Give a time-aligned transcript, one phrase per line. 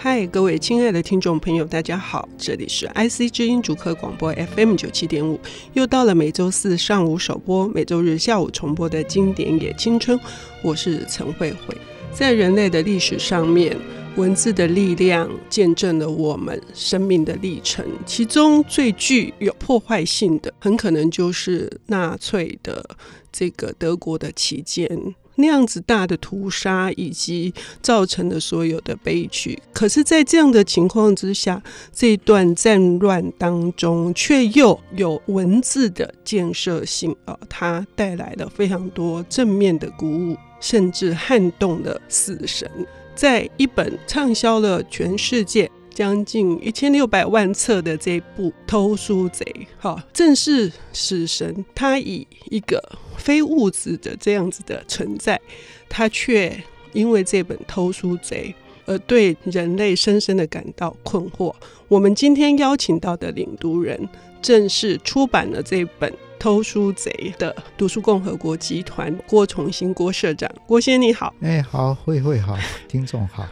[0.00, 5.40] 嗨，各位亲爱的听众朋友，大家好，这里是 IC 之音主客广播 FM 九七点五，
[5.72, 10.16] 又到了每周四上午首播、每周日下午重播的经典也青春，
[10.62, 11.76] 我是陈慧慧。
[12.12, 13.76] 在人类的历史上面，
[14.14, 22.88] 文字的力量见证了我们生命的历程，其中最具有破坏性的，很可能就是纳粹的
[23.32, 24.88] 这个德国的期间。
[25.38, 42.68] 那样子大的屠杀以及造成的所有的悲剧，可是，在这样的情况之下，这段战乱当中，却又有文字的建设性啊，它带来了非常多正面的鼓舞，甚至撼动了死神。
[43.14, 45.68] 在一本畅销了全世界
[45.98, 49.44] 将近一千六百万册的这部《偷书贼》，
[49.82, 52.80] 哈，正是死神，他以一个。
[53.16, 55.40] 非物质的这样子的存在，
[55.88, 56.56] 他却
[56.92, 58.54] 因为这本偷书贼
[58.86, 61.52] 而对人类深深的感到困惑。
[61.88, 64.08] 我们今天邀请到的领读人，
[64.40, 70.48] 正是出版了这本偷书贼的读书共和国集团郭重新郭社长。
[70.64, 73.44] 郭先你好，哎，好，慧慧好，听众好。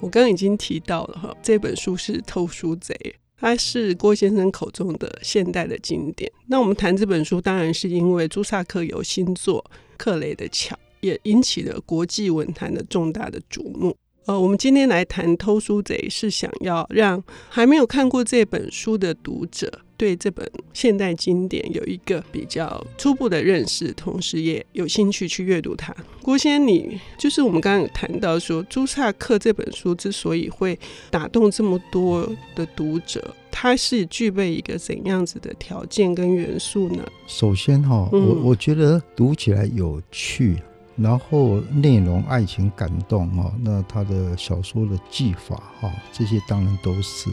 [0.00, 2.94] 我刚刚已经提到了哈，这本书是偷书贼。
[3.40, 6.28] 它是郭先生口中的现代的经典。
[6.48, 9.64] 那我们谈这本书，当然是因为朱萨克有新作
[9.96, 13.96] 《克雷的桥》，也引起了国际文坛的重大的瞩目。
[14.28, 19.72] 呃，我们今天来谈《偷书贼》，是想要让还没有看过这本书的读者。
[19.96, 25.96] 对这本现代经典有一个比较初步的认识，同时也有兴趣去阅读它。
[26.22, 30.78] 郭先生，你就是我们刚刚有谈到说，朱萨克这本书之所以会
[31.10, 37.02] 打动这么多的读者，它是具备一个怎样子的条件跟元素呢？
[37.26, 40.58] 首先哈，我我觉得读起来有趣，
[40.98, 47.30] 然后内容爱情感动哦，那他的小说的技法哈，这些当然都是。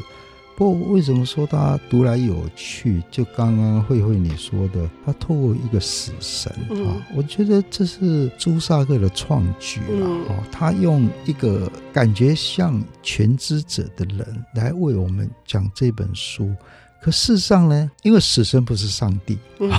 [0.58, 3.04] 不过，为什么说他读来有趣？
[3.12, 6.50] 就刚刚慧慧你说的，他透过一个死神
[6.88, 10.44] 啊，我觉得这是朱萨克的创举了哦。
[10.54, 16.56] 他用一个感觉像全知者的人来为我们讲这本书。
[17.06, 19.70] 可事实上呢，因为死神不是上帝，嗯、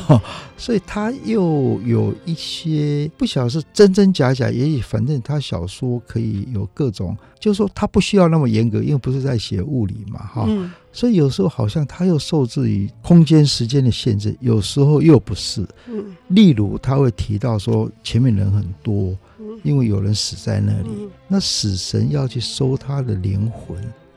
[0.57, 15.67] 所以他又有一些不晓得是真真假假，也许反正他小说可以有各种，就是说他不需要那么严格，因为不是在写物理嘛，哈、嗯，所以有时候好像他又受制于空间时间的限制，有时候又不是，
[16.29, 19.19] 例如他会提到说前面人很多，
[19.65, 23.77] 因为有人死在那里，那死神要去收他的灵魂。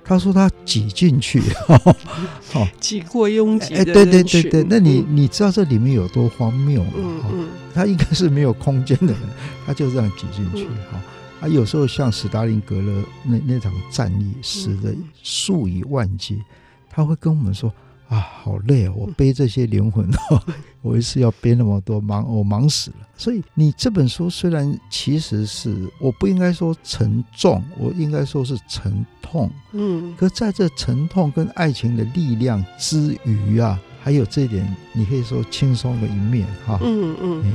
[0.10, 1.40] 他说他挤进去，
[2.56, 3.76] 哦，挤过拥挤。
[3.76, 6.94] 哎，对对对对，那你你知道这里面有多荒谬吗？
[6.98, 9.22] 嗯嗯，他应该是没有空间的人，
[9.68, 10.66] 他就这样挤进去。
[10.92, 11.00] 哈，
[11.42, 16.42] 啊，有时候像史达林格勒那那场战役死的数以万计，
[16.90, 17.72] 他会跟我们说。
[18.10, 18.94] 啊，好累哦！
[18.98, 20.44] 我背这些灵魂哦，
[20.82, 23.08] 我一次要背那么多，忙我忙死了。
[23.16, 29.50] 所以你这本书虽然其实是我不应该说沉重，我应该说是沉痛。
[29.74, 36.80] 嗯，可在这沉痛跟爱情的力量之余啊，还有这点你可以说轻松的一面哈。
[36.82, 37.42] 嗯嗯。
[37.46, 37.54] 嗯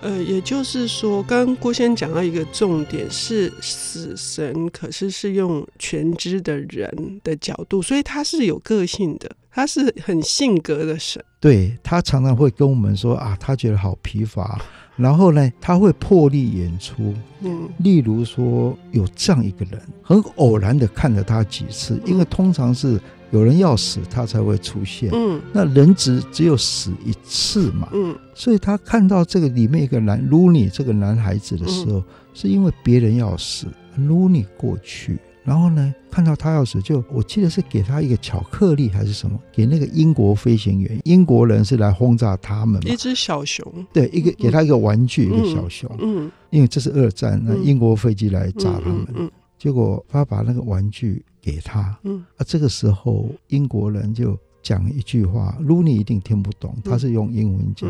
[0.00, 11.20] 呃，也就是说，刚刚郭先讲到一个重点是死神，可是是用全知的人的角度，所以他是有个性的，他是很性格的神。
[11.40, 14.60] 对，他常常会跟我们说啊，他觉得好疲乏，
[14.94, 17.12] 然后呢，他会破例演出。
[17.40, 23.00] 嗯，例如说有这样一个人，很偶然的看了他几次，因为通常是。
[23.30, 25.10] 有人要死，他才会出现。
[25.12, 27.86] 嗯，那人只只有死一次嘛。
[27.92, 32.02] 嗯，所以他看到这个里面一个男卢尼这个男孩子的时候，
[32.32, 42.92] 是因为别人要死，卢尼过去，然后呢，看到他要死，就我记得是给他一个巧克力还是什么，给那个英国飞行员，英国人是来轰炸他们嘛。
[42.92, 43.66] 一只小熊。
[43.92, 45.90] 对，一个给他一个玩具，一个小熊。
[46.00, 49.06] 嗯，因为这是二战，那英国飞机来炸他们。
[49.14, 51.24] 嗯，结果他把那个玩具。
[51.40, 57.88] 给他，嗯，啊，这个时候英国人就讲一句话，卢尼一定听不懂，他是用英文讲，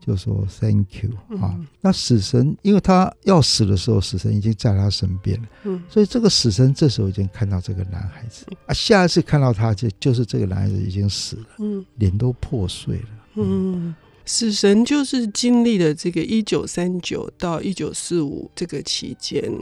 [0.00, 1.10] 就说 “Thank you”
[1.40, 1.58] 啊。
[1.80, 19.52] 那死神，因为他要死的时候，死神已经在他身边了，嗯，所以这个死神这时候已经看到这个男孩子啊，下一次看到他就就是这个男孩子已经死了，嗯，脸都破碎了，嗯，死神就是经历了这个一九三九到一九四五这个期间。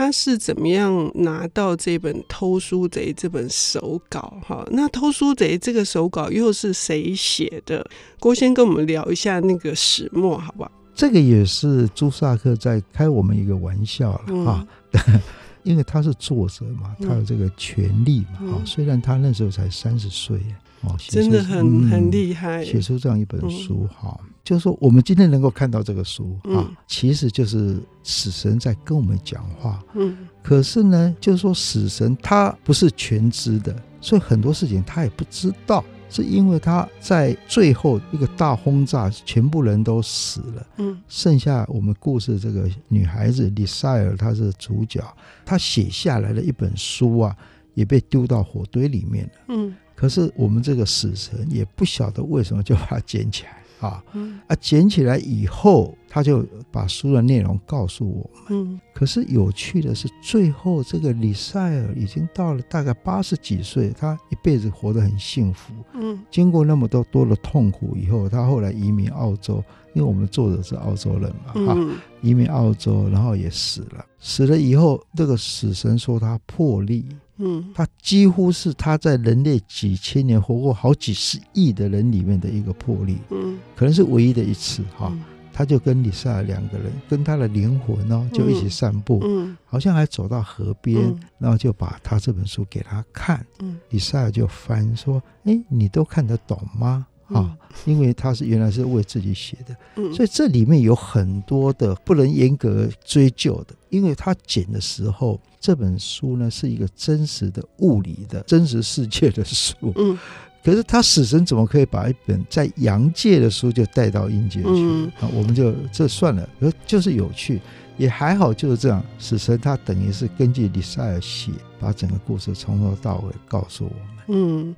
[0.00, 4.32] 他是怎么样拿到这本《偷书贼》这本手稿？
[4.42, 7.86] 哈，那《偷书贼》这个手稿又是谁写的？
[8.18, 10.72] 郭先跟我们聊一下那个始末，好不好？
[10.94, 14.66] 这个也是朱萨克在开我们一个玩笑了哈。
[15.06, 15.20] 嗯、
[15.64, 18.62] 因为他是作者嘛，他有这个权利嘛。
[18.64, 20.40] 虽然他那时候才三十岁，
[20.80, 29.82] 哦，真的很、嗯、很厉害，写出这样一本书，哈、嗯，就是说我们今天能够看到这个书啊、嗯，其实就是死神在跟我们讲话。
[29.94, 35.84] 嗯，可是呢，就是说死神他不是全知的，所以很多事情他也不知道。
[36.12, 45.00] 是因为他在最后一个大轰炸，全部人都死了，嗯，剩下我们故事这个女孩子丽赛尔，她是主角，
[45.46, 47.36] 她写下来的一本书啊，
[47.74, 53.59] 也被丢到火堆里面了，嗯，可是我们这个死神也不晓得为什么就把它捡起来。
[53.80, 54.04] 啊，
[54.46, 58.42] 啊，捡起来以后，他就把书的内容告诉我们。
[58.50, 65.72] 嗯，可是有趣的是，最后这个李赛尔已经到了大概八十几岁，他一辈子活得很幸福。
[65.94, 74.04] 嗯，经过那么多多的痛苦以后，他后来移民澳洲，因为我们作者是澳洲人嘛，哈、嗯，移民澳洲，然后也死了。
[74.18, 77.06] 死了以后，这个死神说他破例。
[77.40, 85.20] 嗯，他几乎是他在人类几千年活过好几十亿的人里面的一个魄力，嗯，可能是唯一的一次哈、嗯。
[85.52, 110.18] 他就跟李赛尔两个人，跟他的灵魂哦，就一起散步，嗯，好像还走到河边、嗯，然后就把他这本书给他看，嗯，李赛尔就翻说：“哎，你都看得懂吗？”啊，因为他是原来是为自己写的，嗯，所以这里面有很多的不能严格追究的，因为他剪的时候，这本书呢是一个真实的物理的真实世界的书，嗯，
[110.64, 114.68] 可是他死神怎么可以把一本在阳界的书就带到阴界去？
[114.68, 116.48] 嗯，啊，我们就这算了，
[116.86, 117.60] 就是有趣，
[117.96, 124.19] 也还好，就是这样，死神他等于是根据李赛尔写，把整个故事从头到尾告诉我们。
[124.32, 124.76] 嗯，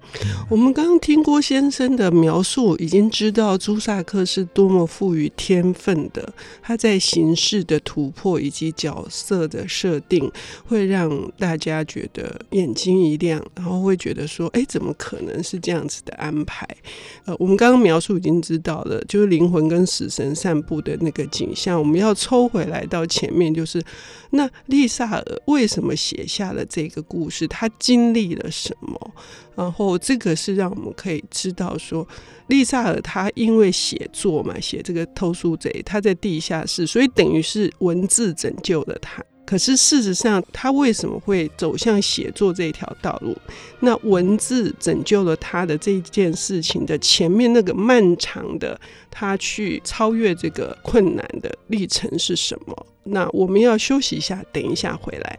[0.49, 6.33] 我们刚刚听郭先生的描述，已经知道朱萨克是多么富于天分的。
[6.63, 10.33] 他在形式的突破以及角色的设定，
[10.65, 16.67] 会让大家觉得眼睛一亮，然后会觉得说：“哎，怎么可能是这样子的安排？”
[17.27, 21.79] 呃，我们刚刚描述已经知道了，就是灵魂跟死神散步的那个景象。
[21.79, 23.83] 我们要抽回来到前面，就是
[24.31, 27.47] 那丽萨尔为什么写下了这个故事？
[27.47, 28.99] 他经历了什么？
[29.55, 32.07] 然后这个是让我们可以知道说，
[32.49, 39.23] 丽萨尔他因为写作嘛，写这个偷书贼，他在地下室，所以等于是文字拯救了他。
[39.45, 43.37] 可是事实上，他为什么会走向写作这一条道路？
[43.81, 48.81] 那文字拯救了他的这件事情的前面那个漫长的
[49.11, 52.87] 他去超越这个困难的历程是什么？
[53.05, 55.39] 那我们要休息一下，等一下回来。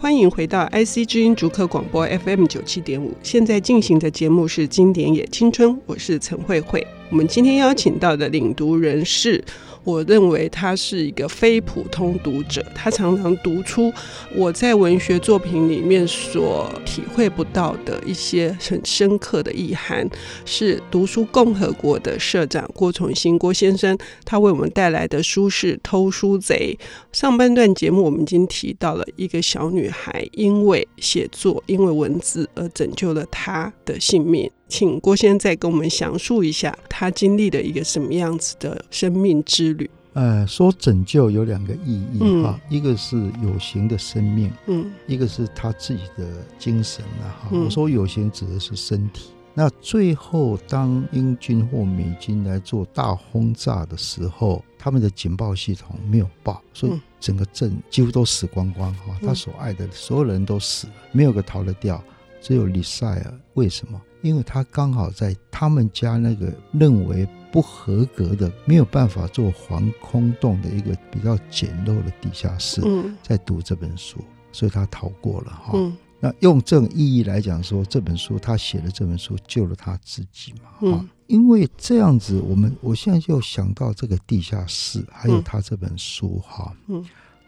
[0.00, 6.86] 欢迎回到 IC 之音逐客广播 FM 九七点五，现在进行的节目是《经典也青春》，我是陈慧慧。
[7.10, 9.42] 我们今天邀请到的领读人是。
[9.88, 13.90] 我认为他是一个非普通读者，他常常读出
[14.34, 20.06] 我在文学作品里面所体会不到的一些很深刻的意涵。
[20.44, 23.96] 是读书共和国的社长郭崇新郭先生，
[24.26, 26.78] 他为我们带来的书是《偷书贼》。
[27.18, 34.50] 上半段节目我们已经提到了一个小女孩因为写作、因为文字而拯救了她的性命。
[34.68, 39.88] 请郭先生再跟我们详述一下他经历的一个什么样子的生命之旅。
[40.14, 46.26] 呃，说拯救有两个意义哈、嗯，一个是有形的生命，嗯，一个是他自己的
[46.58, 49.30] 精神哈、嗯，我说有形指的是身体。
[49.54, 59.16] 那最后当英军或美军来做大轰炸的时候，他们的警报系统没有报，所以整个镇几乎都死光光哈。
[59.20, 62.02] 他所爱的所有人都死了，没有个逃得掉，
[62.40, 63.40] 只有李赛尔。
[63.54, 64.00] 为什么？
[64.22, 72.82] 因为他刚好在他们家那个认为不合格的、没有办法做防空洞的一个比较简陋的地下室，
[73.22, 74.18] 在读这本书，
[74.52, 75.78] 所以他逃过了哈。
[76.20, 80.90] 那用这种意义来讲说，这本书他写的这本书救了他自己嘛？
[80.90, 86.74] 哈，因为这样子，我们我现在就想到这个地下室，还有他这本书哈。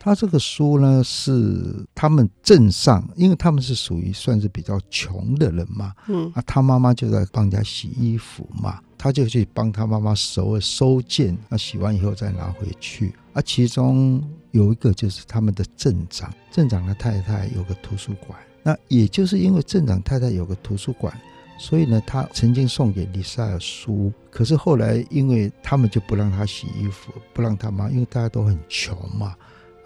[0.03, 13.15] 他这个书呢，是他们镇上，因为他们是属于算是比较穷的人嘛，嗯，啊，他妈妈就在帮人家洗衣服嘛，他就去帮他妈妈收收件，那洗完以后再拿回去。
[13.35, 21.15] 啊，其中有一个就是他们的镇长，镇长的太太有个图书馆，那也就是因为镇长太太有个图书馆，
[21.59, 29.37] 所以呢，他曾经送给丽莎尔书，可是后来因为他们就不让他洗衣服，不让他妈，因为大家都很穷嘛。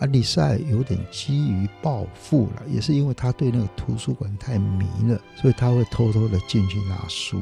[0.04, 7.40] 啊，李赛有点基于报复了，也是因为他对那个图书馆太迷了，所以他会偷偷的进去拿书。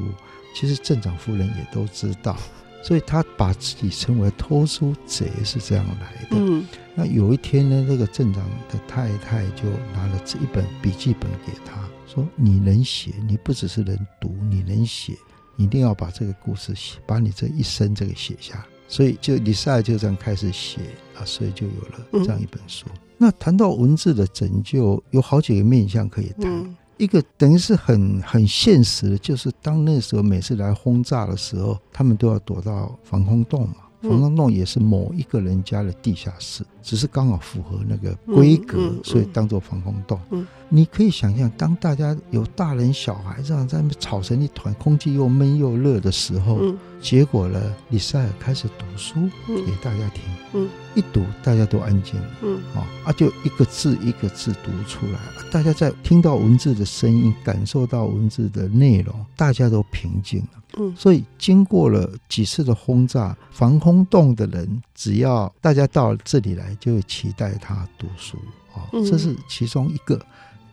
[0.55, 2.37] 其实镇长夫人也都知道，
[2.81, 6.37] 所以他把自己称为偷书贼是这样来的。
[6.37, 6.65] 嗯，
[6.95, 15.13] 那有一天呢，这个镇长的太太就拿了这一本笔记本给他，说：“你能写，你不只是能读，你能写，
[15.55, 20.81] 你一定要把这个故事写，把你这一生这个写下。”所以就李赛就这样开始写
[21.17, 22.85] 啊，所以就有了这样一本书。
[22.93, 26.51] 嗯、那谈到文字的拯救，有好几个面向可以谈。
[26.51, 33.77] 嗯一个等于是很很现实的，就是当那时候每次来轰炸的时候，他们都要躲到防空洞嘛。
[34.03, 40.19] 防空洞也是某一个人家的地下室，只是刚好符合那个规格，所以当做防空洞。
[40.67, 46.59] 你可以想象，当大家有大人小孩这样在那边吵成一团，空气又闷又热的时候，
[46.99, 50.67] 结果呢，李塞尔开始读书给大家听。
[50.95, 52.27] 一读大家都安静了。
[52.43, 52.61] 嗯，
[53.03, 55.19] 啊，就一个字一个字读出来，
[55.51, 60.62] 大家在听到文字的声音，感受到文字的内容，大家都平静了。
[60.77, 68.37] 嗯，所以经过了几次的轰炸，防空洞的人只要大家到这里来，就会期待他读书。
[68.73, 70.19] 啊，这是其中一个。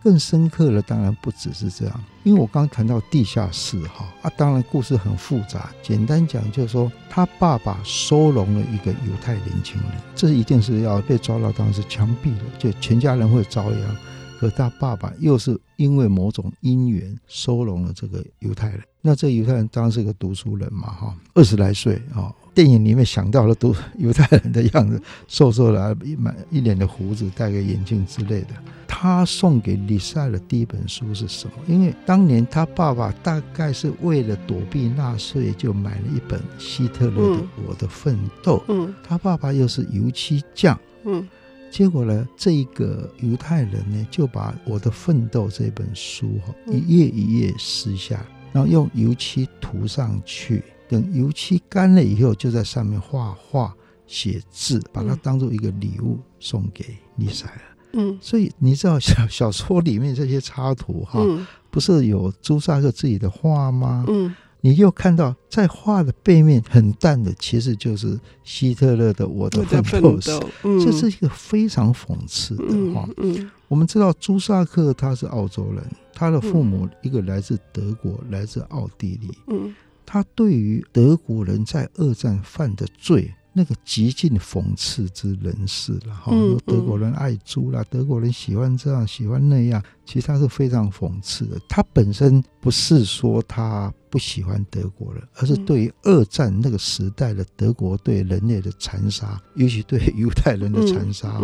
[0.03, 5.69] 更深刻的当然不只是这样，因为我刚刚谈到地下室哈啊，当然故事很复杂。
[5.83, 13.97] 简单讲就是说，他爸爸收容了一个犹太年轻人，这一定是要被抓到，当然是枪毙了，就全家人会遭殃。
[14.41, 22.33] 可他爸爸又是因为某种因缘收容了这个犹太人，那这犹太人当然是个读书人嘛哈，二十来岁啊。
[22.55, 28.47] 电影里面想到了读 犹太人的样子，瘦瘦的，一满一脸的胡子，戴个眼镜之类的。
[28.87, 31.53] 他送给李赛的第一本书是什么？
[31.67, 38.57] 因为当年他爸爸大概是为了躲避纳粹，就买了一本希特勒的《我的奋斗》。
[38.69, 40.77] 嗯，他爸爸又是油漆匠。
[41.03, 41.27] 嗯，
[41.71, 50.61] 结果呢，这一个犹太人呢，就把《我的奋斗》这本书哈，一页一页撕下，然后用油漆涂上去。
[50.89, 53.73] 等油漆干了以后，就在上面画画、
[54.05, 57.61] 写字，把它当做一个礼物送给李赛了。
[57.93, 61.21] 嗯，所以你知道小小说里面这些插图哈，
[61.69, 64.03] 不是有朱萨克自己的画吗？
[64.09, 70.31] 嗯，你又看到在画的背面很淡的，其实就是希特勒的《我的奋斗史》。
[70.85, 73.07] 这是一个非常讽刺的哈。
[73.17, 79.29] 嗯，我们知道朱萨克他是澳洲人，他的父母一个来自德国，来自奥地利。
[79.47, 79.73] 嗯。
[80.03, 86.31] 他对于德国人在二战犯的罪，那个极尽讽刺之人士了哈。
[86.65, 91.59] 德国人爱猪啦，德国人喜欢这样喜欢那样，其实他是非常讽刺的。
[91.67, 101.41] 他本身不是说他不喜欢德国人，而是对于二战那个时代的德国对人类的残杀，尤其对犹太人的残杀啊。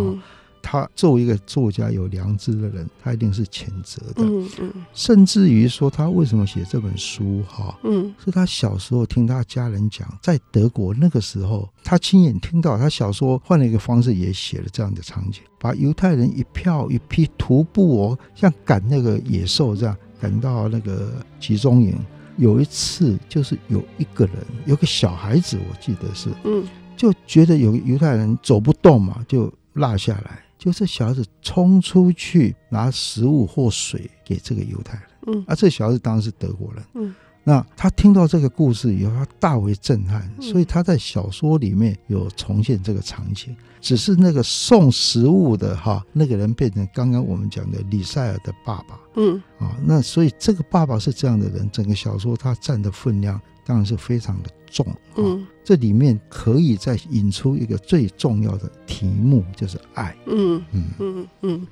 [0.62, 4.24] 他作为一个作家有良知的人，他一定是谴责的。
[4.24, 7.78] 嗯嗯，甚至于说他为什么写这本书哈？
[7.84, 21.96] 嗯，是他小时候听他家人讲，在德国那个时候，他亲眼听到他小说换了一个方式也写了这样的场景，把犹太人一票一批徒步哦，像赶那个野兽这样赶到那个集中营。
[22.38, 24.36] 有一次就是有一个人，
[24.68, 26.64] 有个小孩子，我记得是，嗯，
[26.96, 30.44] 就觉得有犹太人走不动嘛，就落下来。
[30.58, 54.86] 就这小孩子冲出去拿食物或水给这个犹太人，嗯，啊，这小孩子当然是德国人，嗯，那他听到这个故事以后，他大为震撼，所以他在小说里面有重现这个场景，只是那个送食物的哈那个人变成刚刚我们讲的李塞尔的爸爸，嗯，啊，那所以这个爸爸是这样的人，整个小说他占的分量当然是非常的重，
[55.18, 55.46] 嗯。
[55.68, 60.16] 这里面可以再引出一个最重要的题目，就是爱。
[60.26, 61.68] 嗯嗯嗯嗯，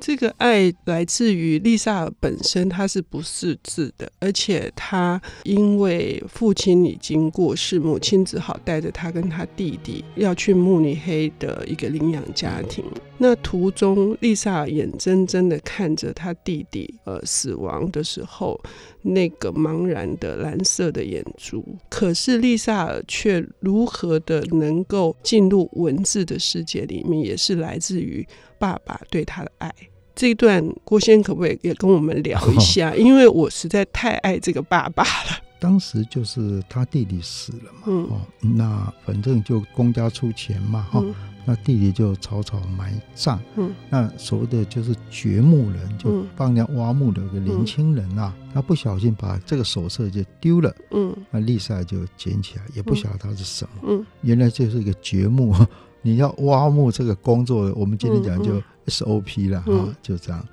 [0.00, 12.82] 这个爱来自于丽萨尔本身，她是不识字的，而且她因为父亲已经过世，母亲只好带着她跟她弟弟要去慕尼黑的一个领养家庭。
[13.18, 18.60] 那途中，丽萨尔眼睁睁的看着她弟弟呃死亡的时候，
[19.00, 21.64] 那个茫然的蓝色的眼珠。
[21.88, 28.24] 可是丽萨尔却却如何的能够进入文字的世界里面，也是来自于
[28.56, 29.74] 爸爸对他的爱。
[30.14, 32.94] 这一段郭先可不可以也跟我们聊一下？
[32.96, 35.45] 因为我实在太爱这个爸爸了。
[35.58, 41.14] 当时就是他弟弟死了嘛，嗯、哦，那反正就公家出钱嘛，哈、嗯。
[41.48, 43.40] 那弟弟就草草埋葬。
[43.54, 50.74] 嗯，那所谓的就是掘墓人，就帮人家挖墓的一个年轻人啊，嗯、他不小心把这个手册就丢了。
[50.90, 53.82] 嗯，那丽莎就捡起来，也不晓得他是什么。
[53.86, 55.54] 嗯，原来就是一个掘墓
[56.02, 60.44] 你要挖墓这个工作，我们今天讲就 SOP 了哈、就这样。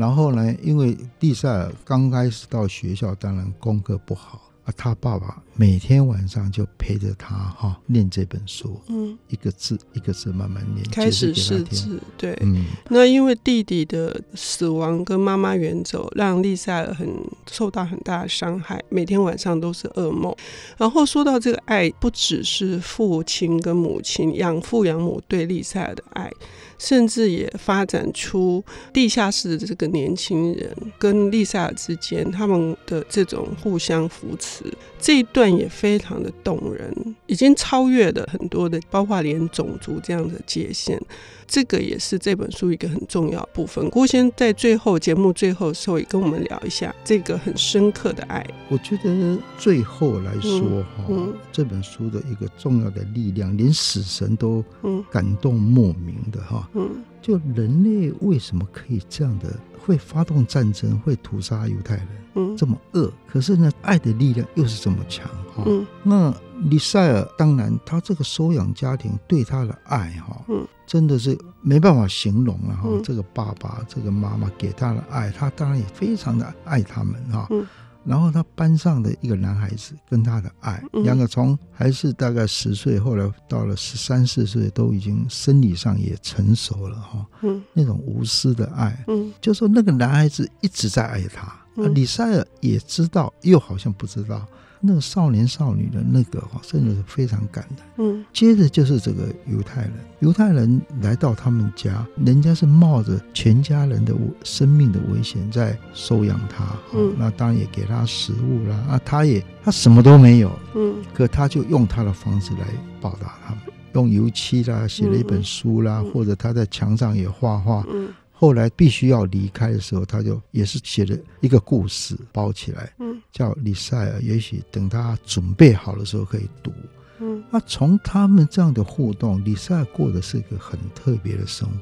[0.00, 4.40] 然后呢，因为蒂塞尔刚开始到学校，当然功课不好。
[4.74, 12.64] 他爸爸每天晚上就陪着他哈念这本书，嗯，一个字一个字慢慢念，开始识字，对，嗯。
[12.88, 17.06] 那因为弟弟的死亡跟妈妈远走，让丽赛尔很
[17.46, 20.34] 受到很大的伤害，每天晚上都是噩梦。
[20.78, 26.32] 然后说到这个爱，不只是父亲跟母亲、养父养母对丽赛尔的爱。
[26.78, 34.64] 甚至也发展出地下室的这个年轻人跟丽赛尔之间他们的这种互相扶持，
[35.00, 41.00] 这一段也非常的动人，已经超越了很多的，包括连种族这样的界限。
[41.46, 43.90] 这个也是这本书一个很重要部分。
[43.90, 48.46] 郭先在最后节目最后的时候也跟我们聊一下这个很深刻的爱。
[48.68, 54.64] 我觉得最后来说哈、嗯嗯，这本书的一个重要的力量，连死神都
[55.10, 56.70] 感动莫名的哈。
[56.74, 62.06] 嗯，就人类为什么可以这样的会发动战争，会屠杀犹太人？
[62.34, 65.64] 嗯，这么恶，可是呢，爱的力量又是这么强哈。
[65.66, 66.34] 嗯，那
[66.68, 72.88] 李赛尔当然，他这个收养家庭对他的爱哈，嗯，真的是没办法形容了哈。
[73.02, 77.46] 这个爸爸，这个妈妈给他的爱，他当然也非常的爱他们哈。
[77.50, 77.66] 嗯，
[78.04, 87.26] 然后他班上的一个男孩子跟他的爱，两个从还是大概十岁，后来到了十三四岁，都已经生理上也成熟了哈。
[87.42, 91.59] 嗯，那种无私的爱，嗯，就说那个男孩子一直在爱他。
[91.76, 94.46] 啊，李塞尔也知道，又好像不知道
[94.82, 97.82] 那个少年少女的那个哈，真的是非常感的。
[97.98, 106.64] 嗯，接着就是这个犹太人，犹太人来到他们家，人家是冒着全家人的生命的危险在收养他。
[106.94, 108.76] 嗯，那当然也给他食物啦。
[108.88, 110.50] 啊，他也他什么都没有。
[110.74, 112.66] 嗯，可他就用他的方式来
[113.02, 117.84] 报答他们，用油漆啦，写了一本书啦，或者他在墙上也画画。
[117.92, 118.08] 嗯。
[118.40, 124.18] 后来必须要离开的时候，他就也是写了一个故事包起来，嗯，叫李赛尔。
[124.22, 126.72] 也许等他准备好的时候可以读，
[127.18, 127.44] 嗯。
[127.50, 131.74] 那从他们这样的互动，李赛尔过的是一个很特别的生活。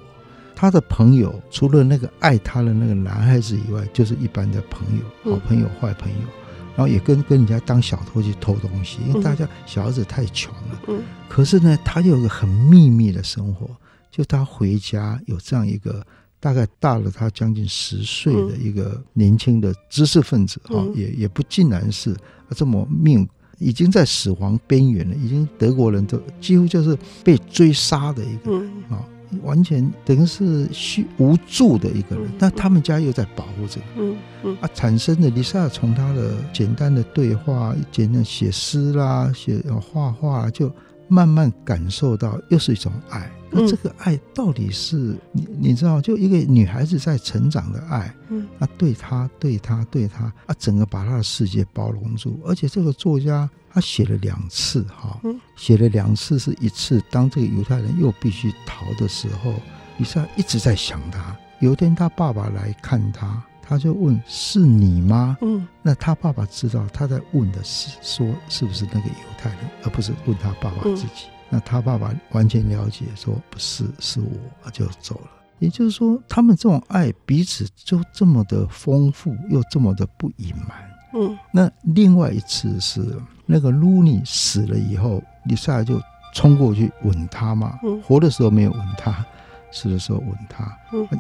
[0.57, 6.27] 他的朋友除了那个爱他的那个男孩子以外，就是一般的朋友，好朋友、坏朋友，
[6.75, 11.01] 然后也跟跟人家当小偷去偷东西，因为大家小孩子太穷了，嗯。
[11.29, 13.71] 可是呢，他有一个很秘密的生活，
[14.11, 16.05] 就他回家有这样一个。
[16.41, 22.17] 大概大了他将近十岁的一个年轻的知识分子啊，也也不尽然是
[22.51, 29.05] 这么命已经在死亡边缘了，已经德国人都几乎就是被追杀的一个人啊，
[29.43, 32.29] 完全等于是虚无助的一个人。
[32.39, 40.73] 但他们家又在保护着，嗯嗯啊，产生的丽莎从他的简单的对话、简单写诗啦、写画画就。
[41.11, 43.33] 慢慢感受到，又是一种爱。
[43.51, 48.15] 那这个爱到底是你你知道，就一个女孩子在成长的爱。
[48.29, 52.39] 嗯，啊，对她，对她，对她，啊，整个把她的世界包容住。
[52.45, 55.21] 而且这个作家他写了两次，哈，
[55.57, 59.55] 写了两次，是一次当这个犹太人又必须逃的时候，
[59.99, 61.37] 丽赛尔一直在想他。
[61.61, 63.43] 有一天他爸爸来看他。
[63.71, 71.27] 他就问：“是你吗？”嗯，那他爸爸知道他在问的是说是不是那个犹太人，而不是问他爸爸自己。
[71.51, 75.31] 那他爸爸完全了解，说不是，是我，就走了。
[75.59, 80.79] 也就是说，他们这种爱彼此就这么的丰富，又这么的不隐瞒。
[81.15, 83.01] 嗯，那另外一次是
[83.47, 86.01] 那个卢尼死了以后，丽赛尔就
[86.35, 87.79] 冲过去吻他嘛。
[87.83, 89.25] 嗯，活的时候没有吻他，
[89.73, 90.71] 死的时候吻他，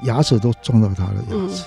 [0.04, 1.64] 牙齿都撞到他的牙齿。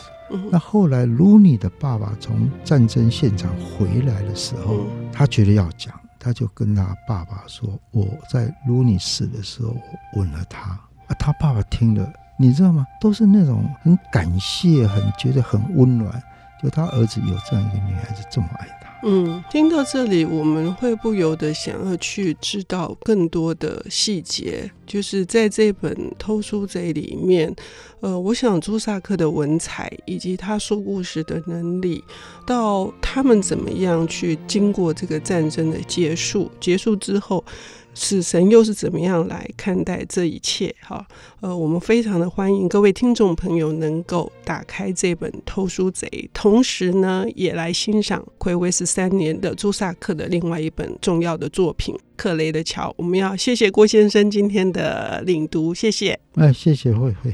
[0.49, 5.93] 那后来，卢尼的爸爸从战争现场回来的时候，他觉得要讲，
[6.23, 9.75] 他就跟他爸爸说：“我在卢尼死的时候，
[10.13, 10.79] 吻了他。”
[11.09, 12.85] 啊，他爸爸听了，你知道吗？
[13.01, 16.21] 都是那种很感谢，很觉得很温暖，
[16.61, 18.80] 就他儿子有这样一个女孩子这么爱他。
[19.03, 27.53] 嗯，听到这里，我们会不由得想要去知道更多的细节，就是在这本《偷书贼》里面，
[27.99, 32.03] 呃，我想朱萨克的文采以及他说故事的能力，
[32.45, 37.43] 到他们怎么样去经过这个战争的结束，结束之后。
[37.93, 40.73] 死神又是怎么样来看待这一切？
[40.81, 41.05] 哈，
[41.41, 52.89] 呃，我们非常的欢迎各位听众朋友能够打开这本《偷书贼》，同时呢，也来欣赏暌违十三年的朱萨克的另外一本重要的作品《克雷的桥》。
[52.97, 56.19] 我们要谢谢郭先生今天的领读，谢谢。
[56.35, 57.33] 哎，谢谢慧慧。